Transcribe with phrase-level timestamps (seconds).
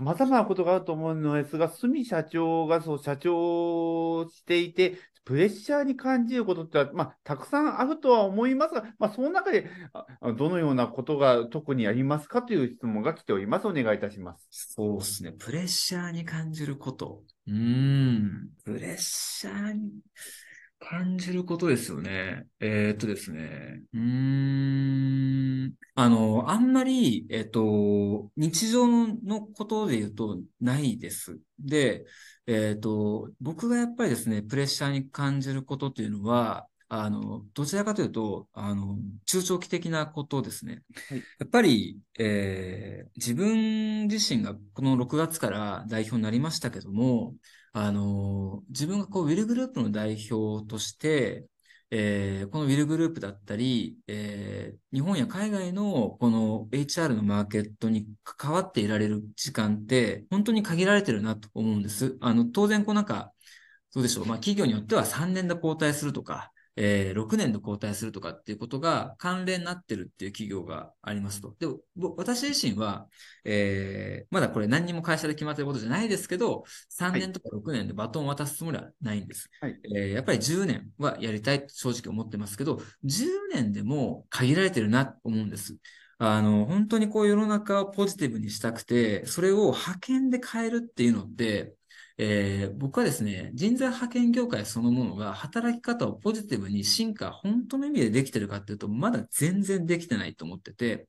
[0.00, 9.70] 様々なことがあると思うのですが、角社長がそう社長をしていて、プレッシャーに感じることってまあ、たくさんあるとは思いますが、まあ、その中で
[10.38, 13.68] どのようなことが特にありますかという質問が来ております。
[13.68, 14.48] お願いいたします。
[14.50, 15.32] そうですね。
[15.32, 17.22] プレッシャーに感じること。
[17.46, 18.48] うん。
[18.64, 19.90] プレッシャーに。
[20.80, 22.46] 感じることですよね。
[22.58, 23.82] えー、っとですね。
[23.92, 25.74] うーん。
[25.94, 31.38] あの、あんまり、えー、っと、日常のことで言うとないです。
[31.58, 32.06] で、
[32.46, 40.82] えー、っと、僕がやっぱりですね、プレッシャーに感じることっていうのは、あの、どちらかというと、あの、中長期的なことですね。
[41.08, 47.34] はい、やっぱり、えー、自分自身がこの6月から代表になりましたけども、
[47.72, 51.46] あの、自分がこう、ウィルグループの代表として、
[51.90, 62.16] えー、このウィルグループだったり、えー、日本や海外のこの HR のマーケットに関わっていられる時間って本当に限られてるなと思うんです。
[62.20, 63.32] あの、当然こうなんか、
[63.90, 64.26] そうでしょう。
[64.26, 71.54] まあ企業によっては3年で交代するとか、えー、6年で交代するとかっていうことが関連になってるっていう企業がありますと。
[71.58, 71.66] で、
[72.16, 73.08] 私自身は、
[73.44, 79.50] えー、まだこれ何にも会社で決まってることじゃないですけど、3年とか6年でバトンを渡すつもりはないんです。
[79.60, 85.76] はい、えー、やっぱり10年はやりたいと正直思ってますけど、10年でも限られてるなと思うんです。
[86.22, 91.74] あの、本当にこう世の中をポジティブにしたくて、それを派遣で変えるっていうのって、
[92.18, 101.08] えー、僕はですね、人材派遣業界そのものが働き方をポジティブに進化、本当の意味でできてるかっていうと、まだ全然できてないと思ってて、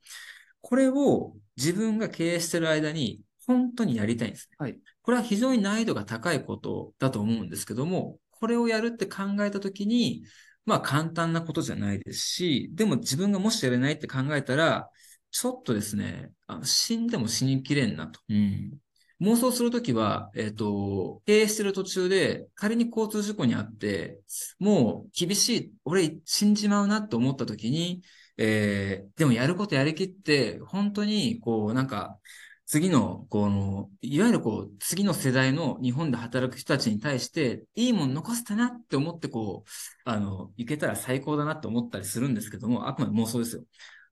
[0.62, 4.56] これを自分が経営してる間に本当にやりたいんですね。
[4.60, 4.80] はい。
[5.02, 10.24] これは非常に難易度が高いことだと思うんですけども、これをやるって考えたときに、
[10.66, 14.90] まあ簡単なことじゃないですし、でも自分がもしやれないって考えたら、
[15.32, 18.20] ちょっとですね、あの死んでも死にきれんなと。
[18.30, 18.78] うん。
[19.22, 24.20] 妄想するときは、えっ、ー、と、経営してる途中で、仮に交通事故にあって、
[24.60, 28.02] もう厳しい、俺死んじまうなって思ったときに、
[28.38, 32.18] えー、でもやることやりきって、本当に、こう、なんか、
[32.66, 39.70] 次の、この、いわゆるこう、次の世代の日本で働く人たちに対して、いいもん残せたなって思って、こう、
[40.04, 43.64] あの、いけたら最高だなって思ったりするんですけども、あくまで妄想ですよ。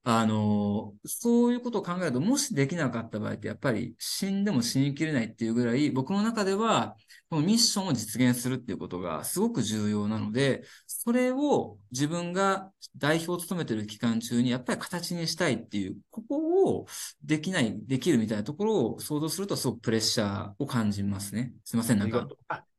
[0.02, 6.96] あの、そういうことを考えると、もしできなかった場合って、やっぱり死んでも死にきれないっていうぐらい、僕の中では、
[7.28, 16.86] このミッションを実現するっていうことがすごく重要なので、それを自分が代表を務めてる期間中にやっぱり形にしたいっていう、ここを
[17.22, 21.52] できない、できるみたいなところを想像するとすごくプレッシャーを感じますね。
[21.64, 22.26] すいません、なんか。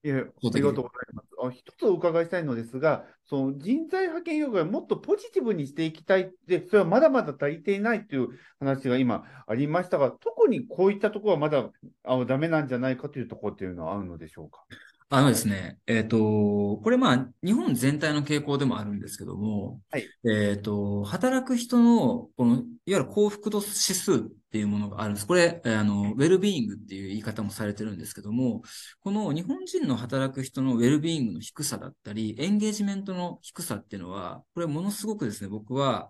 [0.03, 1.30] いや、ありがとうございます。
[1.43, 8.29] あ一つお伺いしたいのですが、その人材派遣業界をもっとポジティブにしていきたいって、それはまだまだ足りていないという
[8.59, 11.69] 話が今ありましたが、特にこういったところはまだ
[12.03, 14.65] あダメなんじゃないかというところっていうのはあるのでしょうか？
[15.13, 20.07] あのですね、えっ、ー、と、これまあ、日本全体の傾向でもあるんですけども、はい。
[20.23, 24.19] えっ、ー、と、働く人の、この、いわゆる幸福度指数っ
[24.51, 25.27] ていうものがあるんです。
[25.27, 28.61] これ、あの、ウェルビーイングっていう言い方もされてるんですけども、
[29.01, 36.09] この日本人の働く人のウェルビーイングの低さだったり、エンゲージメントの低さっていうのは、これものすごくですね、僕は、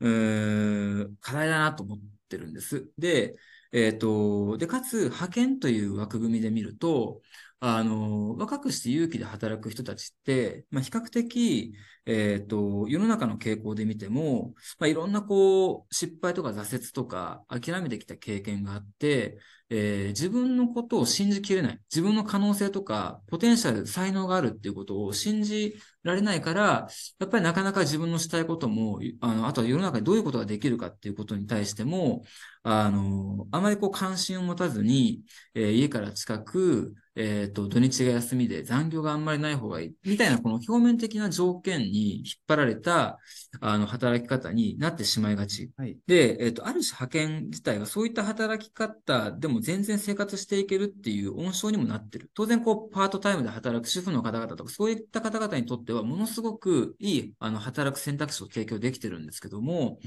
[0.00, 2.90] うー課題だなと思ってるんです。
[2.98, 3.36] で、
[3.72, 7.22] えっ、ー、と、で、かつ、派遣という枠組みで見ると、
[7.60, 11.74] あの、若くして勇気で働く人たちって、まあ、比較的、
[12.06, 19.38] えっ、ー、と、世の中の傾向で見ても、まあ、いろんなこう、失敗とか挫折とか、諦めてきた経験があって、
[19.70, 21.80] えー、自分のことを信じきれない。
[21.90, 26.88] 自分の可能性とか、ポテンシャル、才能があるっていうことを信じられないから、
[27.18, 32.24] やっぱりなかなか自分のしたいことも、あの、あとは世の中でどういうことができるかっていうことに対しても、
[32.62, 35.22] あの、あまりこう関心を持たずに、
[35.54, 39.94] えー、家から近く、えっ、ー、と、土日が休みで残業があんまりない方がいい。
[40.04, 43.20] みたいな、この表面的な条件に引っ張られた、
[43.60, 45.70] あの、働き方になってしまいがち。
[45.76, 52.30] はい、で、えっ、ー、と、ある種派遣自体がそういった働き方でも全然生活していけるっていう温床にもなってる。
[52.34, 59.98] 当然、こう、パートタイムで働く主婦の方々とか、そういった方々にとっては、ものすごくいい、あの、働く選択肢を提供できてるんですけども、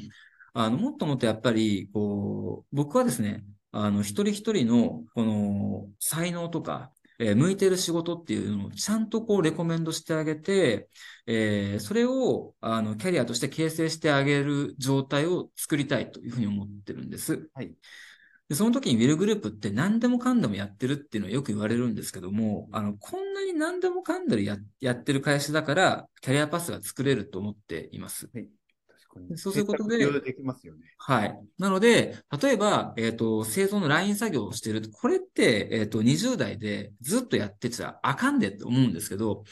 [0.53, 10.89] あの、もっともっとやっぱり、こう、僕はですね、あの、一人一人の、この、才能とか、えー、向いてる仕事っていうのをちゃんとこうレコメンドしてあげて、
[11.25, 17.49] えー、それをあのキャリアとして形成してあげる状態を作りたいというふうに思ってるんです。
[17.53, 17.75] はい。
[18.49, 28.29] で、その時にウィルグループって何でもかんでもやってるっていうのはよく言われるんですけども、あの、こんなに何でもかんでもややってる会社だから、キャリアパスが作れると思っています。
[28.33, 28.56] はい。
[29.35, 30.81] そうすることで、できますよね。
[30.97, 31.39] はい。
[31.57, 39.43] なので、例えば、えっ、ー、と、製造のライン作業をしていると、これって、えっ、ー、と、20代でずっとやってちゃあかんでって思うんですけど、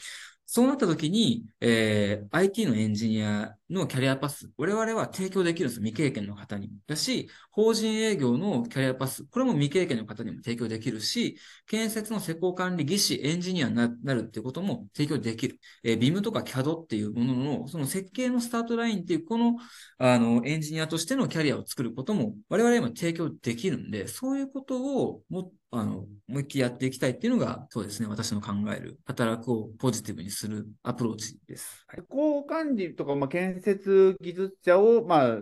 [0.46, 6.70] そうなった時に、えー、IT のエンジニアのキャリアパス、我々は提供できるんです未経験の方に。
[6.86, 15.58] だし、法人営業のキャリアパス、これも未経験の方にも提供できるし、建設の施工管理技師、エンジニアになるっていうことも提供できる。
[15.82, 19.56] えー、BIM とか CAD っていうものの、その設計のスタートラインっていう、この、
[19.98, 31.84] あの、エンジニアとしてのキャリアを作ることも、我々今提供できるんで、そういうことをもあの、思いっきりやっていきたいっていうのが、そうですね、私の考える、働くをポジティブにするアプローチです。
[31.88, 35.38] はい、工管理とか、まあ、建設技術者を、まあ、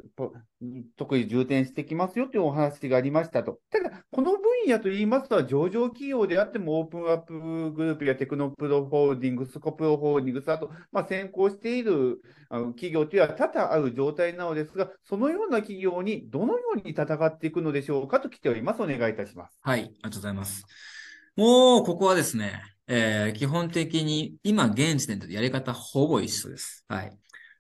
[0.97, 3.59] 特に重点してきますよというお話がありましたと。
[3.71, 18.83] ただ、この分野といいますと、上場企業であっても、オープンアップグループやテクノプロホールディングス、コプロホールディングス、あと、まあ、先行している企業というのは多々ある状態なのですが、そのような企業にどのように戦っていくのでしょうかと来ております。
[18.83, 19.59] お願いいたします。
[19.61, 20.65] はい、ありがとうございます。
[21.37, 26.85] もう、ここはですね、えー、基本的に今現時点でやり方ほぼ一緒です。
[26.89, 27.19] はい。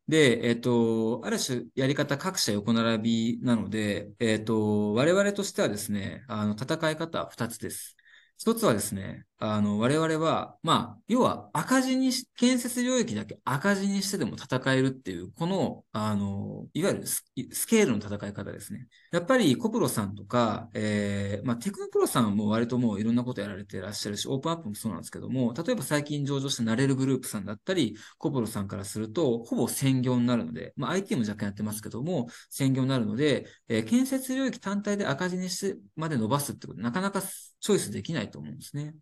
[0.09, 7.97] で、えっ、と、ある種やり方各社横並びなので、えっ、と、我々としてはですね、あの、戦い方は二つです。
[8.37, 17.23] 一つはですね、あの、我々は、まあ、要は赤字にし、建設領域だけ赤字にしてでも戦えるっていう、この、あの、いわゆるス
[17.67, 18.87] ケールの戦い方ですね。
[19.13, 38.95] やっぱりコプロさんとか、えー、まあ、テクノプロさんも割ともういろんなことやられてらっしゃるし、オープンアップもそうなんですけども、例えば最近上場したナレルグループさんだったり、コプロさんからすると、ほぼ専業になるので、まあ、IT も若干やってますけども、専業になるので、えー、建設領域単体で赤字にしてまで伸ばすってこと、なかなかチョイスできないと思うんですね。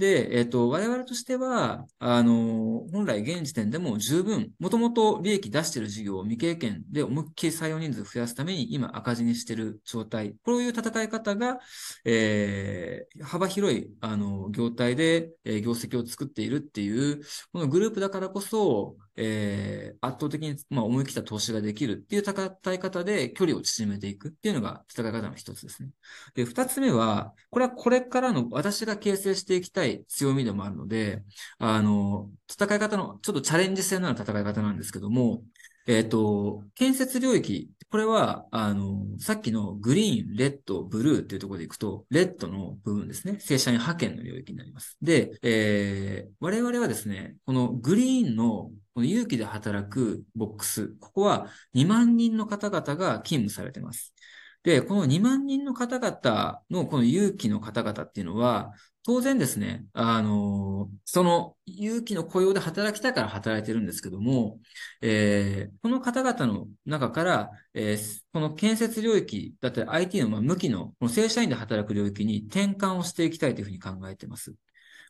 [0.00, 10.34] で、えっ、と、我々としては、あの、本来現時点でも十分、もともと利益出してる事業を未経験で思いっきり採用人数増やすために今赤字にしてる状態。
[10.42, 11.58] こういう戦い方が、
[12.06, 17.20] えー、幅広い、あの、業態で、えー、業績を作っているっていう、
[17.52, 25.90] このグループだからこそ、えー、圧倒的に、まあ、思い切った投資ができるっていう戦い方で距離を縮めていくっていうのが戦い方の一つですね。
[26.34, 31.22] で、二つ目は、これはこれからの私が形成していきたい強みでもあるので、
[31.58, 35.42] あの、戦い方のちょっとチャレンジ性のある戦い方なんですけども、
[35.86, 43.40] えっ、ー、と、建設領域、これは、あの、さっきのグリーン、レッド、ブルーっていうところでいくと、レッドの部分ですね。
[43.40, 44.96] 正社員派遣の領域になります。
[45.02, 54.14] で、えー、我々はですね、このグリーンのこの勇気で働くボックス、ここは2万人の方々が勤務されています。
[54.62, 58.72] で、この2万人の方々のこの勇気の方々っていうのは、
[59.02, 64.60] 当然ですね、あの、その勇気の雇用で働きたいから働いてるんですけども、
[65.00, 74.54] えー、この方々の中から、えー、この建設領域だったり IT のまあ向きの、この正社員で働く領域に転換をしていきたいというふうに考えています。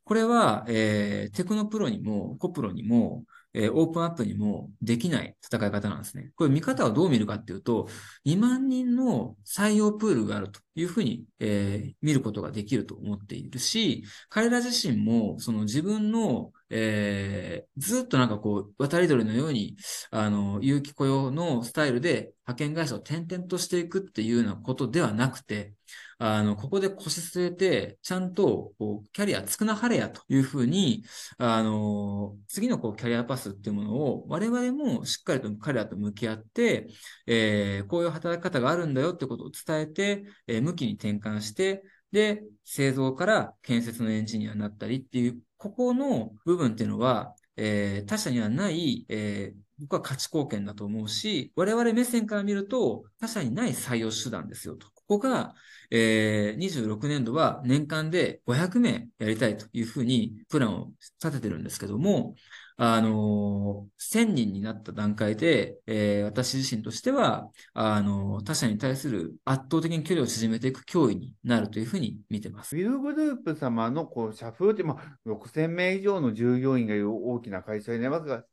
[0.05, 6.31] これは、えー、テクノプロにも、コプロにも、えー、オープンアップにもできない戦い方なんですね。
[6.37, 7.89] これ見方はどう見るかっていうと、
[8.25, 19.77] 2万人の採用プールがあるというふうに、えー、見ることができると思っているし、彼ら自身もその自分の、えー、ずっとなんかこう、渡り鳥のように、
[20.11, 25.75] あの、有機雇用のスタイルで派遣会社を転々としていくっていうようなことではなくて、
[26.23, 31.03] あの、ここで腰据えて、ちゃんと、こう、キャリアつくなはれやというふうに、
[31.39, 36.89] あの、次のこう、キャリアパスっていうものを、我々もしっかりと彼らと向き合って、
[37.27, 54.87] えー、こういう働き方があるんだよってことを伝えて、えー、向きに転換して、で、製造から建設のエンジニアになったりっていう、ここの部分っていうのは、えー、他社にはない、えー、僕は価値貢献だと思うし、我々目線から見ると、他社にない採用手段ですよと。
[55.11, 55.57] ここが、
[55.91, 62.37] えー、26年度は年間で500名やりたいというふうにプランを立ててるんですけども、
[62.77, 72.77] あのー、1000人になった段階で、えー、私自身としては、あのー、他者に対する圧倒的に距離を縮めていく脅威になるというふうに見てます。
[72.77, 78.45] ウィルグループ様のこう社風って、まあ、6000名以上の従業員がいる大きな会社になりますが、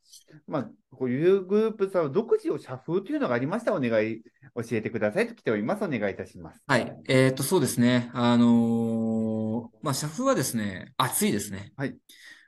[0.47, 4.21] まあ、こうウィルグループ様独自の社風というのがありましたらお願い、
[4.55, 5.83] 教えてくださいと来ております。
[5.83, 6.61] お願いいたします。
[6.67, 6.95] はい。
[7.07, 8.09] えっ、と、そうですね。
[8.13, 11.73] あのまあ、社風はですね、熱いですね。
[11.75, 11.95] はい。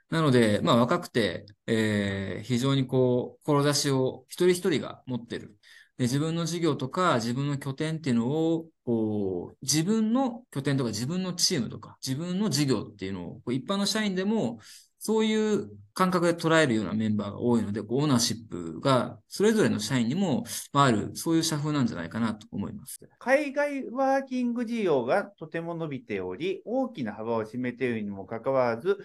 [0.10, 5.56] なので、まあ若くて、えー、非常にこう、志を一人一人が持ってる。
[5.98, 14.60] で自分の事業とか自分の拠点っていうのを、こう、自分の拠点とか自分のチームとか自分の事業っていうのを、一般の社員でも
[15.00, 23.00] そういう感覚で捉えるようなメンバーが多いので、オーナーシップがそれぞれの社員にもある、そういう社風なんじゃないかなと思います。
[23.18, 28.98] 海外ワーキング事業がとても伸びており、大きな幅を占めているにもかかわらず、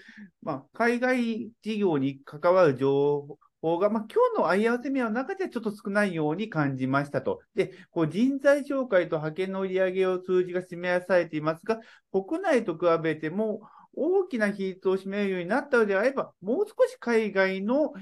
[0.42, 7.40] まあ、海外事業に関わる情報が、まあ、今日の相合わせ目の中ではちょっと少ないように感じましたと。
[7.54, 11.78] で、こう人材紹介と派遣の売り上げを数字が示されていますが、
[12.12, 13.62] 国内と比べても、
[13.96, 17.92] 大きな比率を占めるようになったのであれば、もう少し海外の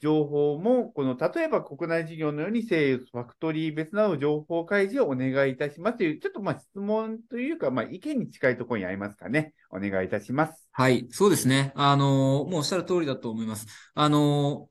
[0.00, 9.54] 情報も、この例えば国内事業のように、セールス、ファクトリー別など情報開示をお願いいたしますという、ちょっとまあ質問というか、まあ、意見に近いところにありますかね。
[9.70, 10.68] お願いいたします。
[10.72, 11.72] はい、そうですね。
[11.74, 13.66] あの、もうおっしゃる通りだと思います。
[13.94, 14.68] あの、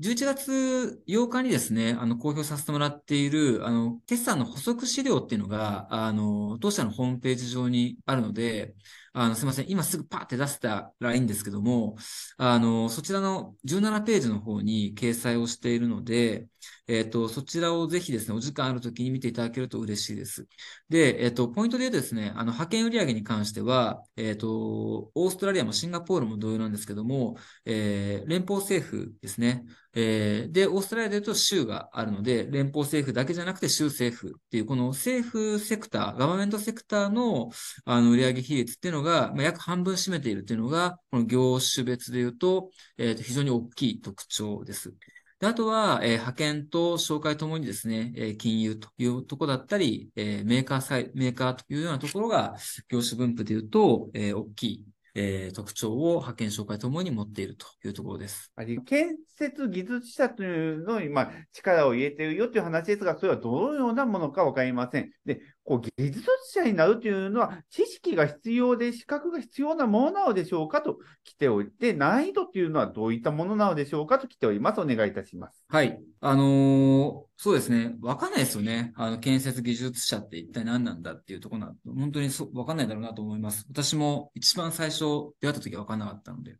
[0.00, 8.74] 11月8日にですね、あの、公表させてもらっている、あの、決算の補足資料っていうのが、あの、当社のホームページ上にあるので、
[9.18, 9.70] あの、すいません。
[9.70, 11.96] 今すぐパーって出せたらいいんですけども、
[12.36, 16.46] あの、そちらの17ページの方に掲載をしているので、
[16.88, 20.46] えっ、ー、と、そちらをぜひですね、お時間あるときに見ていただけると嬉しいです。
[20.88, 29.64] で、えっ、ー、と、ポイントで言うとですね、あの、派遣売上に関しては、えっ、と、オーストラリアもシンガポールも同様なんですけども、えー、連邦政府ですね。
[29.98, 37.50] えー、で、オーストラリアで言うと州があるので、連邦政府だけじゃなくて州政府っていう、この政府セクター、ガバメントセクターの、
[37.86, 44.92] あの、売上比率っていうのが、まあ、約半分占めているっていうのが、この業種別で言うと、えっ、ー、と、非常に大きい特徴です。
[45.38, 52.56] であとは、えー、派遣と紹介ともにですね、えー、金融というとこだったり、えー、メーカーサイ、メーカーというようなところが、
[52.88, 58.50] 業種分布で言うと、えー、大きい、えー、特徴を派遣紹介ともに持っているというところです。
[58.86, 65.10] 建設技術者というのに、まあ、力を入れているよという話ですが、それはどのようなものかわかりません。
[65.26, 74.80] で、こう技術者になるというのは、知識が必要で、資格が必要なものなのでしょうかと来ておいて、難易度というのはどういったものなのでしょうかと来ております。
[74.80, 75.64] お願いいたします。
[75.68, 75.98] はい。
[76.20, 77.96] あのー、そうですね。
[78.00, 78.92] わかんないですよね。
[78.94, 83.66] あの、建設技術者って一体何なんだっていうところな本当にそわかんないだろうなと思います。
[83.68, 85.00] 私も一番最初
[85.40, 86.58] 出会った時はわかんなかったので。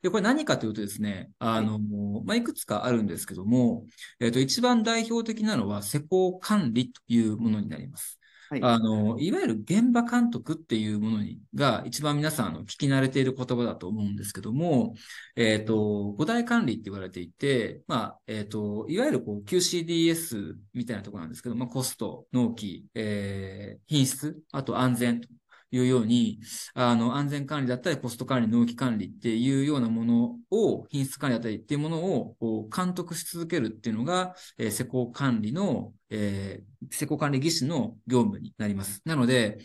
[0.00, 1.82] で、これ何かというとですね、あの、はい、
[2.24, 3.84] まあ、いくつかあるんですけども、
[4.18, 8.18] えっ、ー、と、一番代表的なのは施工管理というものになります。
[8.54, 14.94] い、あの、いわゆる現場監督っていうものにが一番皆さん聞き慣れている言葉だと思うんですけども、
[15.34, 25.20] えっ、ー、と、五大管理って言われていて、まあ、えっ、ー、と、いわゆるこう QCDS みたいなところなんですけど、まあ、コスト、納期、えー、品質、あと安全
[25.70, 26.40] いうように、
[26.74, 39.02] あの、安全管理だったり、コスト管理、納期管理っていうようなものを、品質管理だったりっていうものを、こう、監督し続けるっていうのが、えー、施工管理の、えー、施工管理技師の業務になります。
[39.04, 39.58] なので、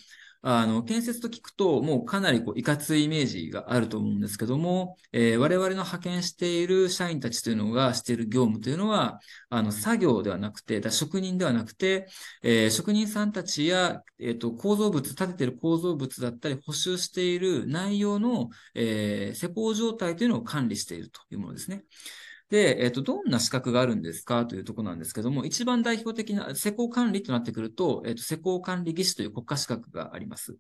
[0.44, 9.20] あの、建設と聞くと、もうかなりこう、いかついイメージがあると思うんですけども、えー、我々の派遣している社員たちというのがしている業務というのは、
[9.50, 12.08] あの、作業ではなくて、だ職人ではなくて、
[12.42, 21.84] えー、職人さんたちや、えっ、ー、と、構造物、立てている構造物だったり、補修している内容の、え施工状態というのを管理しているというものですね。
[22.52, 30.58] で、えっ、と、どんな資格があるんですかというところなんですけども、一番代表的な施工管理となってくると、えっ、と、施工管理技師という国家資格があります。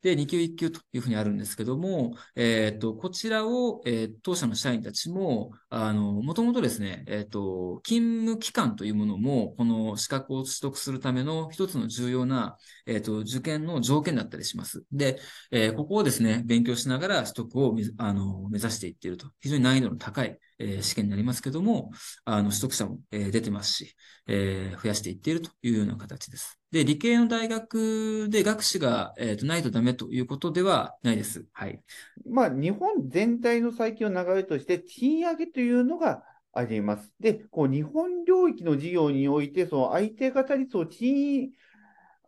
[0.00, 14.84] で、2級1級というふうにあるんですけども、えっ、と、こちらを、え当社の社員たちも、あの、もともとですね、えっ、と、勤務期間というものも、この資格を取得するための一つの重要な、えっ、と、受験の条件だったりします。
[14.92, 15.20] で、
[15.50, 19.28] えここをですね、勉強しながら取得をあの目指していっていると。
[19.40, 21.90] 非常に難易度の高い、え試験になりますけども、
[22.24, 23.96] あの、取得者も、え出てますし、
[24.26, 26.58] え増やしていっているというような形です。
[26.70, 31.46] で、理系の大学で学士が、えー、とないとダメということではないです。
[31.52, 31.80] はい。
[32.28, 37.12] まあ、日本全体の最近の流れとして、賃上げというのがあります。
[37.20, 41.50] で、こう日本領域の事業において、その相手方率を賃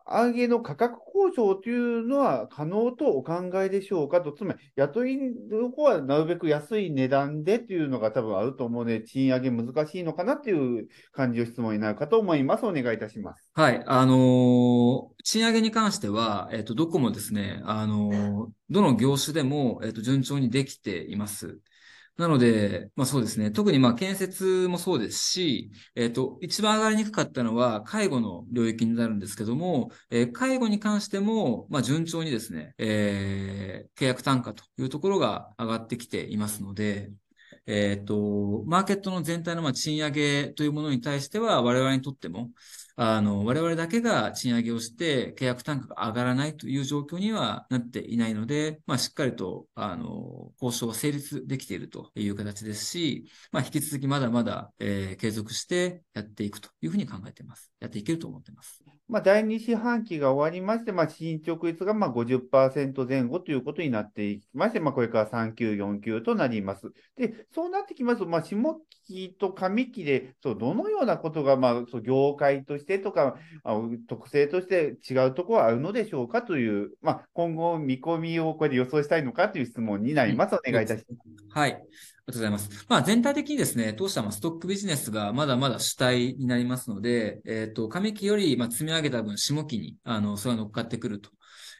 [0.09, 4.21] 上げの価格交渉というのは可能とお考えでしょうか？
[4.21, 5.17] と、つまり雇い
[5.51, 12.65] の方はなるべく安い値段でというのが多分あると思うので、賃上げ難しいのかなという感じの質問になるかと思います。
[12.65, 13.49] お願いいたします。
[13.53, 13.83] はい。
[13.85, 21.59] あのー、賃上げに関しては、えっ、ー、と、どこもですね、あのー、どの業種でも、えっ、と、順調にできています。
[22.17, 23.51] なので、まあそうですね。
[23.51, 37.11] 特にまあ建設もそうですし、えっ、ー、と、一番上がりにくかったのは介護の領域になるんですけども、えー、介護に関しても、まあ順調にですね、えー、契約単価というところが上がってきていますので、
[37.67, 42.49] えっ、と、マーケットの全体のまあ賃上げというものに対しては、我々にとっても、
[42.95, 57.71] あの、我々だけが賃上げをして契約単価が上がらないという状況にはなっていないので、まあ、しっかりと、あの、交渉は成立できているという形ですし、まあ、引き続きまだまだ、えー、継続してやっていくというふうに考えています。
[57.79, 58.86] やっていけると思っています。
[59.07, 66.91] まあ、第2四半期が終わりまして、まあ、進捗率がまあ50%前後ということになっていきまして、まあ、これから3級、4級となります。
[67.15, 68.55] で、そうなってきますと、まあ、下
[69.05, 73.37] 期と上期で、そうどのようなことが、まあ、そう業界としてとか、
[74.09, 80.55] 特性として違うところはあるのでしょうかという、まあ、今後見込みをこれで予想したいのかという質問になります。
[80.55, 81.45] お願いいたします。
[81.49, 81.81] はい。
[82.29, 82.85] ありがとうございます。
[82.89, 91.29] まあ、全体的にですね、当社はストックビジネスがまだまだ主体になりますので、えっ、ー、と、上期よりま積み上げた分、下期に、あの、それが乗っかってくると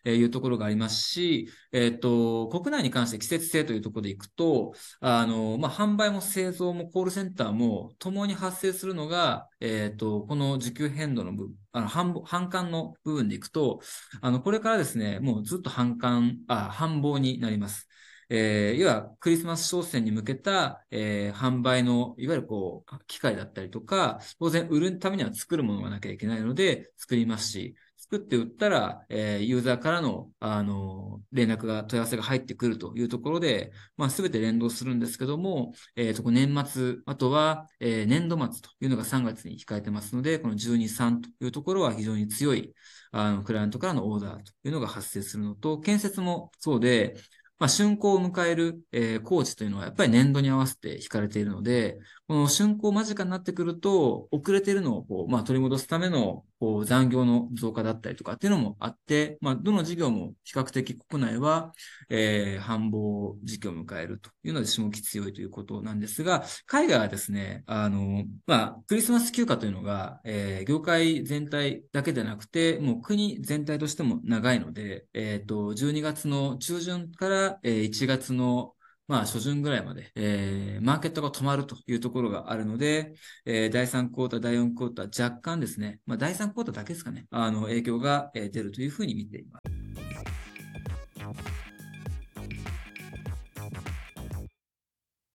[0.09, 13.81] いうところがありますし、えっ、ー、と、国内に関して季節性というところでいくと、あの、まあ、販売も製造もコールセンターも共に発生するのが、えっ、ー、と、この需給変動の部分、あの、販、販管の部分でいくと、
[14.21, 17.89] あの、これからですね、もうずっと販管、あ、販売になります。
[18.29, 27.75] えー、要はクリスマス商戦に向けた、えー、販売の、いわゆるこう、機械だったりとか、当然売るためには作るものがなきゃいけないので、作りますし、
[28.09, 42.73] 作って売ったら、えー、ユーザーからの、あの、連絡が、問い合わせが入ってくるというところで、まあ、すべて連動するんですけども、えっ、ー、と、年末、あとは、えー、年度末というのが3月に控えてますので、この12、3というところは非常に強い、
[43.11, 47.17] あの、クライアントからのオーダーというのが発生するのと、建設もそうで、
[47.59, 51.97] まあ、竣工を迎える、えー、工事というのはやっぱり年度に合わせて引かれているので、
[52.27, 61.73] この竣工間近になってくると、遅れているのをこう、まあ、取り戻すためのこう残業の増加だったりとかっていうのもあって、まあ、どの事業も比較的国内は、
[62.09, 78.73] えー、繁忙時期を迎えるというので、下期強いということなんですが、海外はですね、あの、まあ、クリスマス休暇というのが、えー、業界全体だけでなくて、もう国全体としても長いので、えっ、ー、と、12月の中旬から、えー、1月の
[79.07, 83.13] まあ、初旬ぐらいまで、えー、マーケットが止まるというところがあるので、
[83.45, 89.76] えー、第3クォーター、第4クォーター、若干ですね、まあ、第3クォーターだけですかね、あの、影響が、出るというふうに見ています。